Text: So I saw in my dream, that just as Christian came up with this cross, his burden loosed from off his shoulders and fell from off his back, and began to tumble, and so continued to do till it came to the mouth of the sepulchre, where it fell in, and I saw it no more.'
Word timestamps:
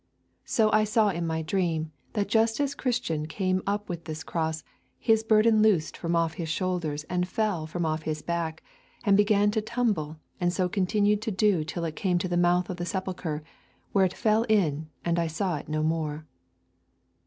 So 0.45 0.71
I 0.71 0.83
saw 0.83 1.09
in 1.09 1.27
my 1.27 1.43
dream, 1.43 1.91
that 2.13 2.27
just 2.27 2.59
as 2.59 2.73
Christian 2.73 3.27
came 3.27 3.61
up 3.67 3.87
with 3.87 4.05
this 4.05 4.23
cross, 4.23 4.63
his 4.97 5.23
burden 5.23 5.61
loosed 5.61 5.95
from 5.95 6.15
off 6.15 6.33
his 6.41 6.49
shoulders 6.49 7.03
and 7.03 7.27
fell 7.27 7.67
from 7.67 7.85
off 7.85 8.01
his 8.01 8.23
back, 8.23 8.63
and 9.03 9.15
began 9.15 9.51
to 9.51 9.61
tumble, 9.61 10.17
and 10.39 10.51
so 10.51 10.67
continued 10.67 11.21
to 11.21 11.29
do 11.31 11.63
till 11.63 11.85
it 11.85 11.95
came 11.95 12.17
to 12.17 12.27
the 12.27 12.35
mouth 12.35 12.67
of 12.67 12.77
the 12.77 12.85
sepulchre, 12.87 13.43
where 13.91 14.05
it 14.05 14.15
fell 14.15 14.41
in, 14.49 14.89
and 15.05 15.19
I 15.19 15.27
saw 15.27 15.57
it 15.57 15.69
no 15.69 15.83
more.' 15.83 16.25